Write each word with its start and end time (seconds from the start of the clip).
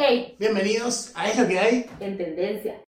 Hey, 0.00 0.36
Bienvenidos 0.38 1.10
a 1.16 1.26
Es 1.28 1.36
lo 1.36 1.48
que 1.48 1.58
hay. 1.58 1.90
en 1.98 2.16
tendencia. 2.16 2.80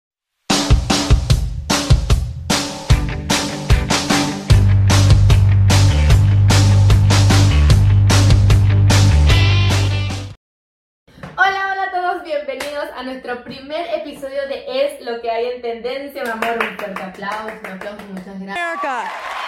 Hola, 11.38 11.72
hola 11.72 11.84
a 11.84 11.92
todos, 11.92 12.24
bienvenidos 12.24 12.86
a 12.96 13.04
nuestro 13.04 13.44
primer 13.44 13.88
episodio 13.96 14.48
de 14.48 14.66
Es 14.68 15.02
lo 15.02 15.22
que 15.22 15.32
hay 15.32 15.46
en 15.56 15.62
tendencia, 15.62 16.24
mi 16.24 16.30
amor. 16.30 16.60
Un 16.62 16.78
fuerte 16.78 17.02
aplauso, 17.02 17.54
un 17.64 17.72
aplauso, 17.72 18.04
muchas 18.14 18.40
gracias. 18.40 19.39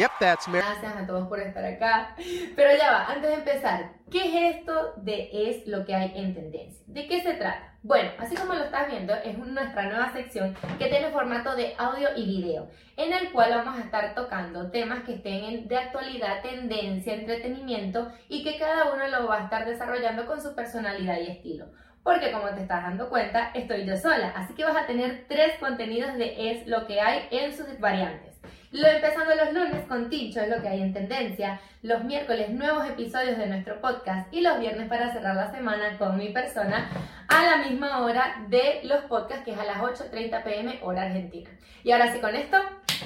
Yep, 0.00 0.12
that's. 0.18 0.50
Gracias 0.50 0.96
a 0.96 1.06
todos 1.06 1.28
por 1.28 1.40
estar 1.40 1.62
acá. 1.62 2.16
Pero 2.56 2.70
ya 2.74 2.90
va, 2.90 3.04
antes 3.04 3.28
de 3.28 3.34
empezar, 3.34 3.92
¿qué 4.10 4.28
es 4.28 4.56
esto 4.56 4.94
de 4.96 5.28
es 5.30 5.66
lo 5.66 5.84
que 5.84 5.94
hay 5.94 6.12
en 6.16 6.32
tendencia? 6.32 6.82
¿De 6.86 7.06
qué 7.06 7.20
se 7.20 7.34
trata? 7.34 7.74
Bueno, 7.82 8.10
así 8.18 8.34
como 8.34 8.54
lo 8.54 8.64
estás 8.64 8.88
viendo, 8.88 9.12
es 9.14 9.36
nuestra 9.36 9.82
nueva 9.90 10.10
sección 10.14 10.56
que 10.78 10.86
tiene 10.86 11.10
formato 11.10 11.54
de 11.54 11.74
audio 11.76 12.08
y 12.16 12.24
video, 12.24 12.70
en 12.96 13.12
el 13.12 13.30
cual 13.30 13.50
vamos 13.50 13.78
a 13.78 13.82
estar 13.82 14.14
tocando 14.14 14.70
temas 14.70 15.04
que 15.04 15.16
estén 15.16 15.68
de 15.68 15.76
actualidad, 15.76 16.40
tendencia, 16.40 17.12
entretenimiento 17.12 18.10
y 18.30 18.42
que 18.42 18.58
cada 18.58 18.94
uno 18.94 19.06
lo 19.06 19.28
va 19.28 19.42
a 19.42 19.44
estar 19.44 19.66
desarrollando 19.66 20.26
con 20.26 20.40
su 20.40 20.54
personalidad 20.54 21.18
y 21.18 21.30
estilo. 21.30 21.66
Porque 22.02 22.32
como 22.32 22.48
te 22.48 22.62
estás 22.62 22.82
dando 22.82 23.08
cuenta, 23.08 23.50
estoy 23.54 23.84
yo 23.84 23.96
sola, 23.96 24.32
así 24.34 24.54
que 24.54 24.64
vas 24.64 24.76
a 24.76 24.86
tener 24.86 25.26
tres 25.28 25.58
contenidos 25.60 26.14
de 26.14 26.50
es 26.50 26.66
lo 26.66 26.86
que 26.86 27.00
hay 27.00 27.28
en 27.30 27.54
sus 27.54 27.78
variantes. 27.78 28.30
Lo 28.72 28.86
empezando 28.86 29.34
los 29.34 29.52
lunes 29.52 29.84
con 29.88 30.08
Tincho 30.08 30.40
es 30.40 30.48
lo 30.48 30.62
que 30.62 30.68
hay 30.68 30.80
en 30.80 30.94
tendencia, 30.94 31.60
los 31.82 32.04
miércoles 32.04 32.50
nuevos 32.50 32.88
episodios 32.88 33.36
de 33.36 33.48
nuestro 33.48 33.80
podcast 33.80 34.32
y 34.32 34.42
los 34.42 34.60
viernes 34.60 34.88
para 34.88 35.12
cerrar 35.12 35.34
la 35.34 35.50
semana 35.50 35.98
con 35.98 36.16
mi 36.16 36.28
persona 36.28 36.88
a 37.26 37.46
la 37.46 37.68
misma 37.68 38.00
hora 38.04 38.44
de 38.48 38.80
los 38.84 39.00
podcasts 39.06 39.44
que 39.44 39.52
es 39.52 39.58
a 39.58 39.64
las 39.64 39.78
8.30 39.78 40.44
pm 40.44 40.78
hora 40.82 41.02
argentina. 41.02 41.50
Y 41.82 41.90
ahora 41.90 42.12
sí 42.12 42.20
con 42.20 42.36
esto 42.36 42.58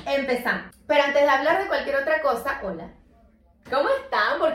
empezamos. 0.07 0.75
Pero 0.87 1.03
antes 1.03 1.23
de 1.23 1.29
hablar 1.29 1.63
de 1.63 1.69
cualquier 1.69 1.97
otra 1.97 2.21
cosa, 2.21 2.61
hola. 2.63 2.91
¿Cómo 3.71 3.89
están? 3.89 4.04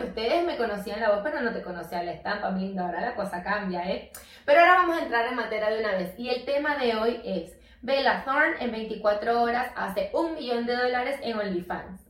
Ustedes 0.03 0.45
me 0.45 0.57
conocían 0.57 0.99
la 0.99 1.11
voz, 1.11 1.19
pero 1.23 1.41
no 1.41 1.51
te 1.51 1.61
conocían 1.61 2.05
la 2.05 2.13
estampa, 2.13 2.51
mi 2.51 2.61
linda. 2.61 2.85
Ahora 2.85 3.01
la 3.01 3.15
cosa 3.15 3.43
cambia, 3.43 3.89
¿eh? 3.89 4.11
Pero 4.45 4.59
ahora 4.59 4.75
vamos 4.75 4.97
a 4.97 5.03
entrar 5.03 5.25
en 5.27 5.35
materia 5.35 5.69
de 5.69 5.79
una 5.79 5.91
vez. 5.93 6.13
Y 6.17 6.29
el 6.29 6.45
tema 6.45 6.77
de 6.77 6.95
hoy 6.95 7.21
es 7.23 7.57
Bella 7.81 8.23
Thorne 8.25 8.55
en 8.59 8.71
24 8.71 9.41
horas 9.41 9.71
hace 9.75 10.09
un 10.13 10.35
millón 10.35 10.65
de 10.65 10.75
dólares 10.75 11.19
en 11.21 11.37
OnlyFans. 11.37 12.01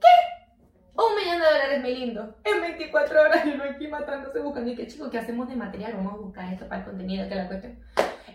¿Qué? 0.00 0.56
Un 0.94 1.14
millón 1.14 1.40
de 1.40 1.44
dólares, 1.44 1.82
mi 1.82 1.94
lindo. 1.94 2.36
En 2.44 2.60
24 2.60 3.22
horas 3.22 3.44
y 3.44 3.50
no 3.50 3.64
aquí 3.64 3.88
matándose 3.88 4.40
buscando. 4.40 4.70
¿Y 4.70 4.76
qué 4.76 4.86
chico? 4.86 5.10
¿Qué 5.10 5.18
hacemos 5.18 5.48
de 5.48 5.56
material? 5.56 5.92
Vamos 5.94 6.14
a 6.14 6.16
buscar 6.16 6.52
esto 6.52 6.66
para 6.68 6.80
el 6.80 6.86
contenido 6.86 7.28
que 7.28 7.34
la 7.34 7.48
cuestión. 7.48 7.78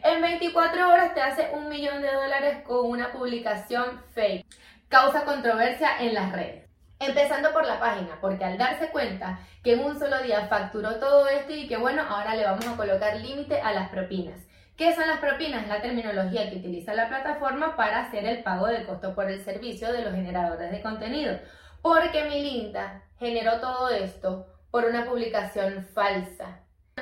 En 0.04 0.22
24 0.22 0.90
horas 0.90 1.14
te 1.14 1.22
hace 1.22 1.50
un 1.54 1.70
millón 1.70 2.02
de 2.02 2.12
dólares 2.12 2.64
con 2.64 2.90
una 2.90 3.12
publicación 3.12 4.02
fake. 4.14 4.46
Causa 4.90 5.26
controversia 5.26 6.00
en 6.00 6.14
las 6.14 6.32
redes. 6.32 6.71
Empezando 7.02 7.52
por 7.52 7.66
la 7.66 7.80
página, 7.80 8.20
porque 8.22 8.46
al 8.46 8.60
darse 8.60 8.92
cuenta 8.92 9.40
que 9.64 9.74
en 9.74 9.80
un 9.80 9.98
solo 9.98 10.22
día 10.22 10.46
facturó 10.46 11.00
todo 11.00 11.28
esto 11.28 11.52
y 11.52 11.68
que 11.68 11.76
bueno, 11.76 12.04
ahora 12.04 12.36
le 12.36 12.44
vamos 12.44 12.68
a 12.68 12.78
colocar 12.78 13.16
límite 13.16 13.60
a 13.60 13.74
las 13.74 13.90
propinas. 13.90 14.40
¿Qué 14.78 14.94
son 14.94 15.08
las 15.08 15.20
propinas? 15.20 15.68
La 15.68 15.82
terminología 15.82 16.48
que 16.52 16.58
utiliza 16.58 16.94
la 16.94 17.10
plataforma 17.10 17.76
para 17.76 18.06
hacer 18.06 18.24
el 18.26 18.44
pago 18.44 18.68
del 18.68 18.86
costo 18.86 19.16
por 19.16 19.32
el 19.32 19.44
servicio 19.44 19.92
de 19.92 20.04
los 20.04 20.14
generadores 20.14 20.70
de 20.70 20.84
contenido. 20.84 21.40
Porque 21.82 22.24
mi 22.26 22.44
linda 22.44 23.04
generó 23.18 23.60
todo 23.60 23.90
esto 23.90 24.46
por 24.70 24.86
una 24.86 25.04
publicación 25.04 25.84
falsa. 25.84 26.60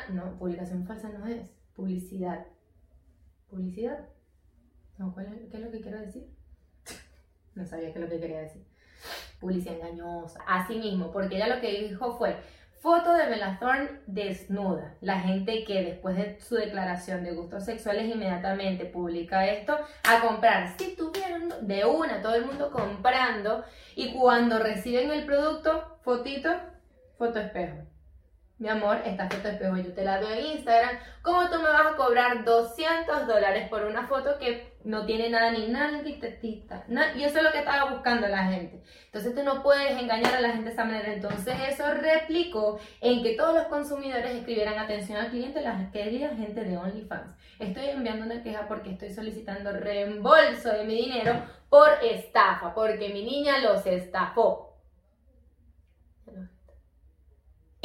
No, 0.08 0.38
publicación 0.40 0.88
falsa 0.88 1.10
no 1.10 1.28
es, 1.28 1.52
publicidad. 1.76 2.46
¿Publicidad? 3.50 4.08
No, 4.98 5.14
¿cuál 5.14 5.26
es, 5.26 5.52
¿qué 5.52 5.58
es 5.58 5.64
lo 5.64 5.72
que 5.72 5.82
quiero 5.82 6.00
decir? 6.00 6.26
No 7.56 7.66
sabía 7.66 7.92
qué 7.92 8.00
es 8.00 8.06
lo 8.06 8.10
que 8.10 8.22
quería 8.22 8.40
decir. 8.40 8.69
Publicidad 9.40 9.76
engañosa. 9.76 10.40
Así 10.48 10.78
mismo, 10.78 11.12
porque 11.12 11.36
ella 11.36 11.48
lo 11.48 11.62
que 11.62 11.82
dijo 11.82 12.18
fue 12.18 12.38
foto 12.82 13.14
de 13.14 13.28
Bella 13.28 13.58
Thorne 13.60 13.90
desnuda. 14.08 14.96
La 15.02 15.20
gente 15.20 15.64
que 15.66 15.84
después 15.84 16.16
de 16.16 16.40
su 16.40 16.56
declaración 16.56 17.24
de 17.24 17.34
gustos 17.34 17.66
sexuales 17.66 18.14
inmediatamente 18.14 18.86
publica 18.86 19.48
esto 19.48 19.78
a 20.04 20.22
comprar. 20.22 20.78
Si 20.78 20.96
tuvieron 20.96 21.68
de 21.68 21.86
una, 21.86 22.22
todo 22.22 22.36
el 22.36 22.46
mundo 22.46 22.72
comprando 22.72 23.64
y 23.96 24.14
cuando 24.14 24.60
reciben 24.60 25.12
el 25.12 25.26
producto, 25.26 25.98
fotito, 26.04 26.50
foto 27.18 27.40
espejo. 27.40 27.78
Mi 28.60 28.68
amor, 28.68 28.98
esta 29.06 29.30
foto 29.30 29.48
espejo 29.48 29.78
yo 29.78 29.94
te 29.94 30.04
la 30.04 30.20
veo 30.20 30.32
en 30.32 30.58
Instagram. 30.58 31.00
¿Cómo 31.22 31.50
tú 31.50 31.62
me 31.62 31.70
vas 31.70 31.94
a 31.94 31.96
cobrar 31.96 32.44
200 32.44 33.26
dólares 33.26 33.70
por 33.70 33.86
una 33.86 34.06
foto 34.06 34.38
que 34.38 34.74
no 34.84 35.06
tiene 35.06 35.30
nada 35.30 35.52
ni 35.52 35.70
nada 35.70 36.02
ni 36.02 36.20
tetita? 36.20 36.84
Y 37.16 37.24
eso 37.24 37.38
es 37.38 37.44
lo 37.46 37.54
que 37.54 37.60
estaba 37.60 37.90
buscando 37.90 38.28
la 38.28 38.44
gente. 38.48 38.84
Entonces 39.06 39.34
tú 39.34 39.44
no 39.44 39.64
puedes 39.64 39.92
engañar 39.92 40.36
a 40.36 40.42
la 40.42 40.50
gente 40.50 40.66
de 40.66 40.72
esa 40.72 40.84
manera. 40.84 41.14
Entonces 41.14 41.56
eso 41.70 41.86
replicó 41.94 42.82
en 43.00 43.24
que 43.24 43.36
todos 43.36 43.56
los 43.56 43.68
consumidores 43.68 44.36
escribieran 44.36 44.78
atención 44.78 45.20
al 45.20 45.30
cliente, 45.30 45.62
la 45.62 45.90
querida 45.94 46.36
gente 46.36 46.66
de 46.66 46.78
OnlyFans. 46.78 47.38
Estoy 47.60 47.86
enviando 47.92 48.26
una 48.26 48.44
queja 48.44 48.68
porque 48.68 48.92
estoy 48.92 49.12
solicitando 49.12 49.72
reembolso 49.72 50.70
de 50.70 50.84
mi 50.84 50.96
dinero 50.96 51.46
por 51.70 51.90
estafa, 52.04 52.74
porque 52.74 53.08
mi 53.08 53.24
niña 53.24 53.60
los 53.60 53.86
estafó. 53.86 54.69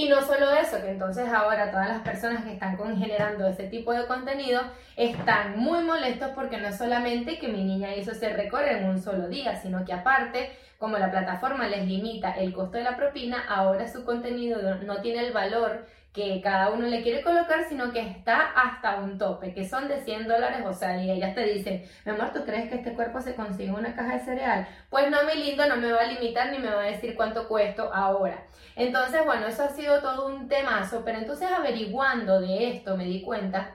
Y 0.05 0.09
no 0.11 0.21
solo 0.21 0.51
eso, 0.51 0.83
que 0.83 0.91
entonces 0.91 1.27
ahora 1.33 1.71
todas 1.71 1.89
las 1.89 2.03
personas 2.03 2.45
que 2.45 2.53
están 2.53 2.77
generando 2.99 3.47
ese 3.47 3.69
tipo 3.69 3.91
de 3.95 4.07
contenido 4.07 4.61
están 4.99 5.59
muy 5.59 5.83
molestos 5.83 6.29
porque 6.35 6.59
no 6.59 6.69
es 6.69 6.77
solamente 6.77 7.39
que 7.39 7.49
mi 7.49 7.65
niña 7.65 7.97
hizo 7.97 8.11
ese 8.11 8.29
récord 8.29 8.67
en 8.67 8.85
un 8.85 9.01
solo 9.01 9.29
día, 9.29 9.57
sino 9.57 9.83
que 9.87 9.95
aparte, 9.95 10.51
como 10.79 10.99
la 10.99 11.11
plataforma 11.11 11.69
les 11.69 11.87
limita 11.87 12.33
el 12.33 12.53
costo 12.53 12.77
de 12.77 12.85
la 12.85 12.99
propina, 12.99 13.47
ahora 13.49 13.89
su 13.89 14.05
contenido 14.05 14.75
no 14.85 15.01
tiene 15.01 15.27
el 15.27 15.33
valor 15.33 15.87
que 16.15 16.41
cada 16.41 16.71
uno 16.71 16.87
le 16.87 17.03
quiere 17.03 17.23
colocar, 17.23 17.69
sino 17.69 17.93
que 17.93 17.99
está 17.99 18.53
hasta 18.55 19.01
un 19.01 19.19
tope, 19.19 19.53
que 19.53 19.69
son 19.69 19.89
de 19.89 20.01
100 20.05 20.29
dólares, 20.29 20.65
o 20.65 20.73
sea, 20.73 21.03
y 21.03 21.11
ellas 21.11 21.35
te 21.35 21.43
dicen, 21.45 21.85
mi 22.05 22.13
amor, 22.13 22.31
¿tú 22.33 22.45
crees 22.45 22.69
que 22.69 22.77
este 22.77 22.95
cuerpo 22.95 23.21
se 23.21 23.35
consigue 23.35 23.73
una 23.73 23.97
caja 23.97 24.15
de 24.15 24.21
cereal? 24.21 24.69
Pues 24.91 25.11
no, 25.11 25.25
mi 25.25 25.35
lindo, 25.43 25.67
no 25.67 25.77
me 25.77 25.91
va 25.91 26.03
a 26.03 26.07
limitar 26.07 26.53
ni 26.53 26.59
me 26.59 26.73
va 26.73 26.83
a 26.83 26.87
decir 26.87 27.17
cuánto 27.17 27.49
cuesto 27.49 27.93
ahora. 27.93 28.45
Entonces, 28.77 29.25
bueno, 29.25 29.49
eso 29.49 29.65
ha 29.65 29.71
sido 29.71 30.01
todo 30.01 30.29
un 30.29 30.47
temazo, 30.49 31.03
pero 31.05 31.19
entonces 31.19 31.51
averiguando 31.51 32.41
de 32.41 32.71
esto 32.71 32.97
me 32.97 33.07
di 33.07 33.21
cuenta, 33.21 33.75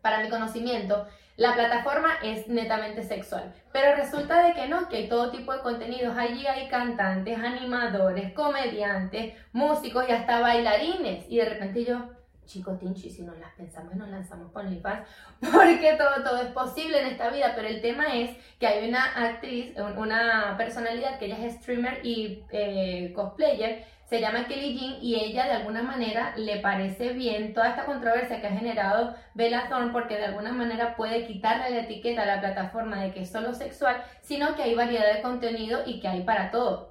para 0.00 0.22
mi 0.22 0.28
conocimiento, 0.28 1.06
la 1.36 1.54
plataforma 1.54 2.18
es 2.22 2.48
netamente 2.48 3.02
sexual, 3.02 3.54
pero 3.72 3.96
resulta 3.96 4.46
de 4.46 4.52
que 4.52 4.68
no, 4.68 4.88
que 4.88 4.96
hay 4.96 5.08
todo 5.08 5.30
tipo 5.30 5.52
de 5.52 5.60
contenidos, 5.60 6.16
allí 6.18 6.46
hay 6.46 6.68
cantantes, 6.68 7.38
animadores, 7.38 8.34
comediantes, 8.34 9.34
músicos 9.52 10.04
y 10.08 10.12
hasta 10.12 10.40
bailarines, 10.40 11.24
y 11.30 11.38
de 11.38 11.44
repente 11.46 11.84
yo, 11.84 12.10
chicos, 12.50 12.78
Tinchi, 12.78 13.08
si 13.10 13.22
nos 13.22 13.38
las 13.38 13.52
pensamos 13.54 13.94
y 13.94 13.98
nos 13.98 14.08
lanzamos 14.08 14.50
con 14.52 14.66
OnlyFans, 14.66 15.06
porque 15.40 15.96
todo, 15.96 16.22
todo 16.24 16.42
es 16.42 16.48
posible 16.52 17.00
en 17.00 17.06
esta 17.06 17.30
vida, 17.30 17.52
pero 17.54 17.68
el 17.68 17.80
tema 17.80 18.06
es 18.14 18.30
que 18.58 18.66
hay 18.66 18.88
una 18.88 19.04
actriz, 19.04 19.72
un- 19.78 19.96
una 19.98 20.54
personalidad 20.58 21.18
que 21.18 21.26
ella 21.26 21.38
es 21.46 21.54
streamer 21.56 22.00
y 22.04 22.42
eh, 22.50 23.12
cosplayer, 23.14 23.84
se 24.06 24.20
llama 24.20 24.46
Kelly 24.48 24.76
Jean 24.76 24.94
y 25.00 25.14
ella 25.14 25.44
de 25.44 25.52
alguna 25.52 25.82
manera 25.84 26.34
le 26.36 26.56
parece 26.58 27.12
bien 27.12 27.54
toda 27.54 27.68
esta 27.70 27.84
controversia 27.86 28.40
que 28.40 28.48
ha 28.48 28.56
generado 28.56 29.14
Bella 29.34 29.68
Thorne 29.68 29.92
porque 29.92 30.16
de 30.16 30.24
alguna 30.24 30.50
manera 30.52 30.96
puede 30.96 31.28
quitarle 31.28 31.70
la 31.70 31.82
etiqueta 31.82 32.22
a 32.22 32.26
la 32.26 32.40
plataforma 32.40 33.00
de 33.00 33.12
que 33.12 33.20
es 33.22 33.30
solo 33.30 33.54
sexual, 33.54 34.02
sino 34.20 34.56
que 34.56 34.64
hay 34.64 34.74
variedad 34.74 35.14
de 35.14 35.22
contenido 35.22 35.82
y 35.86 36.00
que 36.00 36.08
hay 36.08 36.24
para 36.24 36.50
todo. 36.50 36.89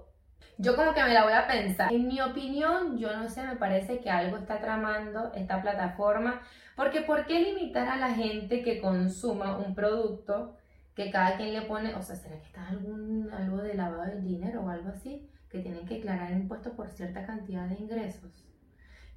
Yo 0.62 0.76
como 0.76 0.94
que 0.94 1.02
me 1.02 1.14
la 1.14 1.24
voy 1.24 1.32
a 1.32 1.48
pensar. 1.48 1.92
En 1.94 2.06
mi 2.06 2.20
opinión, 2.20 2.98
yo 2.98 3.16
no 3.16 3.30
sé, 3.30 3.44
me 3.44 3.56
parece 3.56 4.02
que 4.02 4.10
algo 4.10 4.36
está 4.36 4.60
tramando 4.60 5.32
esta 5.34 5.62
plataforma, 5.62 6.42
porque 6.76 7.00
¿por 7.00 7.26
qué 7.26 7.40
limitar 7.40 7.88
a 7.88 7.96
la 7.96 8.14
gente 8.14 8.62
que 8.62 8.82
consuma 8.82 9.58
un 9.58 9.74
producto 9.74 10.58
que 10.96 11.12
cada 11.12 11.38
quien 11.38 11.54
le 11.54 11.62
pone, 11.62 11.96
o 11.96 12.02
sea, 12.02 12.18
¿será 12.18 12.38
que 12.42 12.48
está 12.48 12.68
algún 12.68 13.32
algo 13.32 13.60
de 13.60 13.74
lavado 13.74 14.04
de 14.04 14.20
dinero 14.20 14.64
o 14.64 14.70
algo 14.70 14.90
así? 14.90 15.30
Que 15.50 15.60
tienen 15.60 15.86
que 15.86 15.96
declarar 15.96 16.34
impuestos 16.34 16.74
por 16.74 16.90
cierta 16.90 17.26
cantidad 17.26 17.66
de 17.70 17.76
ingresos. 17.76 18.46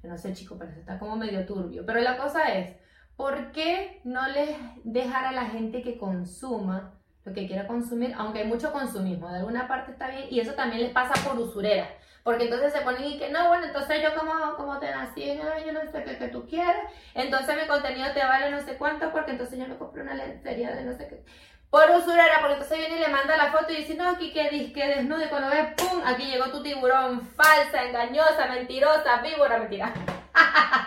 Yo 0.01 0.07
no 0.07 0.17
sé, 0.17 0.33
chico, 0.33 0.55
pero 0.57 0.71
eso 0.71 0.79
está 0.79 0.97
como 0.97 1.17
medio 1.17 1.45
turbio. 1.45 1.85
Pero 1.85 1.99
la 1.99 2.15
cosa 2.15 2.53
es, 2.53 2.73
¿por 3.17 3.51
qué 3.51 3.99
no 4.05 4.29
les 4.29 4.55
dejar 4.85 5.25
a 5.25 5.33
la 5.33 5.47
gente 5.47 5.81
que 5.81 5.97
consuma 5.97 7.02
lo 7.25 7.33
que 7.33 7.47
quiera 7.47 7.67
consumir? 7.67 8.13
Aunque 8.17 8.39
hay 8.39 8.47
mucho 8.47 8.71
consumismo, 8.71 9.29
de 9.29 9.37
alguna 9.37 9.67
parte 9.67 9.91
está 9.91 10.09
bien, 10.09 10.27
y 10.29 10.39
eso 10.39 10.53
también 10.53 10.81
les 10.83 10.91
pasa 10.91 11.13
por 11.27 11.39
usurera. 11.39 11.87
Porque 12.23 12.45
entonces 12.45 12.71
se 12.71 12.81
ponen 12.81 13.03
y 13.03 13.17
que 13.17 13.29
no, 13.29 13.49
bueno, 13.49 13.65
entonces 13.65 14.01
yo 14.01 14.15
como, 14.15 14.55
como 14.55 14.79
te 14.79 14.89
nací 14.89 15.29
año 15.31 15.73
no 15.73 15.91
sé 15.91 16.03
qué 16.05 16.17
que 16.17 16.29
tú 16.29 16.47
quieres, 16.47 16.83
entonces 17.13 17.55
mi 17.61 17.67
contenido 17.67 18.13
te 18.13 18.23
vale 18.23 18.49
no 18.49 18.61
sé 18.61 18.77
cuánto, 18.77 19.11
porque 19.11 19.31
entonces 19.31 19.59
yo 19.59 19.67
me 19.67 19.75
compré 19.75 20.03
una 20.03 20.13
lencería 20.13 20.71
de 20.71 20.85
no 20.85 20.93
sé 20.93 21.07
qué. 21.09 21.23
Por 21.69 21.89
usurera, 21.89 22.35
porque 22.39 22.53
entonces 22.53 22.77
viene 22.77 22.97
y 22.97 22.99
le 22.99 23.07
manda 23.09 23.35
la 23.35 23.51
foto 23.51 23.73
y 23.73 23.77
dice, 23.77 23.95
no, 23.95 24.07
aquí 24.07 24.31
que 24.31 24.49
disque 24.49 24.87
desnudo, 24.87 25.25
y 25.25 25.27
cuando 25.27 25.49
ve, 25.49 25.73
¡pum! 25.75 26.01
Aquí 26.05 26.25
llegó 26.25 26.45
tu 26.45 26.61
tiburón, 26.63 27.21
falsa, 27.35 27.83
engañosa, 27.83 28.45
mentirosa, 28.47 29.21
víbora, 29.21 29.57
mentira. 29.57 29.91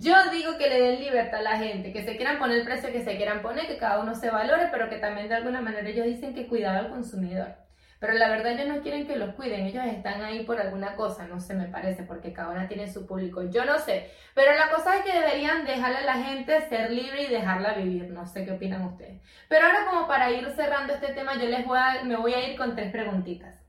Yo 0.00 0.14
digo 0.30 0.56
que 0.58 0.68
le 0.68 0.80
den 0.80 1.00
libertad 1.00 1.40
a 1.40 1.42
la 1.42 1.58
gente, 1.58 1.92
que 1.92 2.04
se 2.04 2.16
quieran 2.16 2.38
poner 2.38 2.58
el 2.58 2.64
precio 2.64 2.92
que 2.92 3.02
se 3.02 3.16
quieran 3.16 3.42
poner, 3.42 3.66
que 3.66 3.78
cada 3.78 4.00
uno 4.00 4.14
se 4.14 4.30
valore, 4.30 4.68
pero 4.70 4.88
que 4.88 4.98
también 4.98 5.28
de 5.28 5.34
alguna 5.34 5.60
manera 5.60 5.88
ellos 5.88 6.06
dicen 6.06 6.34
que 6.34 6.46
cuidado 6.46 6.78
al 6.78 6.90
consumidor. 6.90 7.56
Pero 7.98 8.12
la 8.12 8.28
verdad 8.28 8.52
ellos 8.52 8.68
no 8.68 8.80
quieren 8.80 9.08
que 9.08 9.16
los 9.16 9.34
cuiden, 9.34 9.66
ellos 9.66 9.84
están 9.84 10.22
ahí 10.22 10.44
por 10.44 10.60
alguna 10.60 10.94
cosa, 10.94 11.26
no 11.26 11.40
sé, 11.40 11.54
me 11.54 11.66
parece, 11.66 12.04
porque 12.04 12.32
cada 12.32 12.50
una 12.50 12.68
tiene 12.68 12.86
su 12.86 13.08
público, 13.08 13.42
yo 13.50 13.64
no 13.64 13.80
sé. 13.80 14.12
Pero 14.34 14.54
la 14.54 14.70
cosa 14.70 14.98
es 14.98 15.02
que 15.02 15.18
deberían 15.18 15.64
dejarle 15.64 15.98
a 15.98 16.04
la 16.04 16.22
gente 16.22 16.60
ser 16.68 16.92
libre 16.92 17.24
y 17.24 17.26
dejarla 17.26 17.74
vivir, 17.74 18.08
no 18.10 18.24
sé 18.24 18.44
qué 18.44 18.52
opinan 18.52 18.84
ustedes. 18.84 19.20
Pero 19.48 19.66
ahora 19.66 19.84
como 19.90 20.06
para 20.06 20.30
ir 20.30 20.48
cerrando 20.50 20.92
este 20.92 21.12
tema, 21.12 21.34
yo 21.34 21.48
les 21.48 21.66
voy 21.66 21.76
a, 21.76 22.04
me 22.04 22.14
voy 22.14 22.34
a 22.34 22.48
ir 22.48 22.56
con 22.56 22.76
tres 22.76 22.92
preguntitas. 22.92 23.60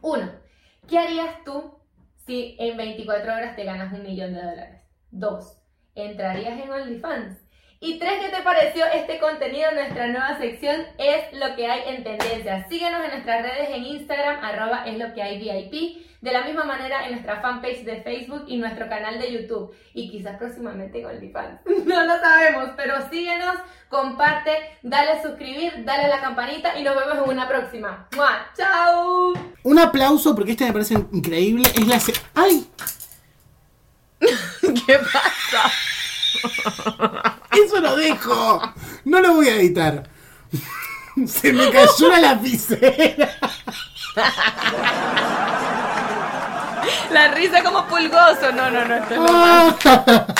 Uno, 0.00 0.32
¿qué 0.88 0.98
harías 0.98 1.44
tú 1.44 1.78
si 2.24 2.56
en 2.58 2.78
24 2.78 3.34
horas 3.34 3.54
te 3.54 3.64
ganas 3.64 3.92
un 3.92 4.02
millón 4.02 4.32
de 4.32 4.40
dólares? 4.40 4.87
Dos, 5.10 5.58
¿entrarías 5.94 6.60
en 6.60 6.70
OnlyFans? 6.70 7.48
Y 7.80 8.00
tres, 8.00 8.14
¿qué 8.20 8.36
te 8.36 8.42
pareció 8.42 8.84
este 8.92 9.20
contenido? 9.20 9.70
Nuestra 9.70 10.08
nueva 10.08 10.36
sección 10.38 10.82
es 10.98 11.32
lo 11.32 11.54
que 11.54 11.68
hay 11.68 11.94
en 11.94 12.02
tendencia. 12.02 12.66
Síguenos 12.68 13.04
en 13.04 13.10
nuestras 13.12 13.42
redes 13.42 13.68
en 13.70 13.84
Instagram, 13.84 14.44
arroba 14.44 14.84
es 14.84 14.98
lo 14.98 15.14
que 15.14 15.22
hay 15.22 15.38
VIP. 15.38 16.04
De 16.20 16.32
la 16.32 16.42
misma 16.42 16.64
manera 16.64 17.06
en 17.06 17.12
nuestra 17.12 17.40
fanpage 17.40 17.84
de 17.84 18.02
Facebook 18.02 18.46
y 18.48 18.56
nuestro 18.56 18.88
canal 18.88 19.20
de 19.20 19.32
YouTube. 19.32 19.72
Y 19.94 20.10
quizás 20.10 20.36
próximamente 20.38 20.98
en 20.98 21.06
OnlyFans. 21.06 21.60
No 21.86 22.02
lo 22.02 22.18
sabemos, 22.18 22.70
pero 22.76 23.08
síguenos, 23.08 23.54
comparte, 23.88 24.50
dale 24.82 25.12
a 25.12 25.22
suscribir, 25.22 25.84
dale 25.84 26.06
a 26.06 26.08
la 26.08 26.20
campanita 26.20 26.76
y 26.76 26.82
nos 26.82 26.96
vemos 26.96 27.24
en 27.24 27.30
una 27.30 27.46
próxima. 27.46 28.08
¡Mua! 28.16 28.50
¡Chao! 28.56 29.34
Un 29.62 29.78
aplauso 29.78 30.34
porque 30.34 30.50
este 30.50 30.64
me 30.64 30.72
parece 30.72 30.94
increíble. 31.12 31.68
Es 31.76 31.86
la. 31.86 32.00
¡Ay! 32.34 32.66
¿Qué 34.88 34.98
pasa? 35.00 35.70
¡Eso 37.52 37.78
lo 37.78 37.94
dejo! 37.94 38.72
No 39.04 39.20
lo 39.20 39.34
voy 39.34 39.48
a 39.48 39.56
editar. 39.56 40.08
Se 41.26 41.52
me 41.52 41.70
cayó 41.70 42.08
la 42.08 42.20
lapicera. 42.20 43.28
La 47.10 47.28
risa 47.34 47.62
como 47.62 47.86
pulgoso. 47.86 48.50
No, 48.50 48.70
no, 48.70 48.82
no, 48.86 48.94
esto 48.94 49.14
es 49.14 49.20
lo. 49.20 50.34